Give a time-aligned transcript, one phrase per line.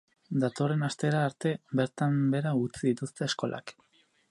[0.43, 1.51] Datorren astera arte
[1.81, 3.79] bertan behera utzi dituzte eskolak.